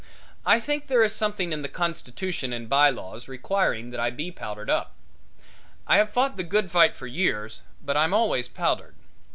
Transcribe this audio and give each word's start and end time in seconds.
I 0.47 0.59
think 0.59 0.87
there 0.87 1.03
is 1.03 1.13
something 1.13 1.51
in 1.53 1.61
the 1.61 1.67
constitution 1.69 2.53
and 2.53 2.67
by 2.67 2.89
laws 2.89 3.27
requiring 3.27 3.91
that 3.91 3.99
I 3.99 4.09
be 4.09 4.31
powdered 4.31 4.67
up. 4.67 4.95
I 5.85 5.97
have 5.97 6.09
fought 6.09 6.37
the 6.37 6.43
good 6.43 6.71
fight 6.71 6.95
for 6.95 7.05
years, 7.05 7.61
but 7.85 7.95
I'm 7.95 8.11
always 8.11 8.47
powdered. 8.47 8.95